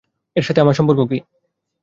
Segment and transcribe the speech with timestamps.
[0.35, 1.17] এর সাথে আমার সম্পর্ক কী?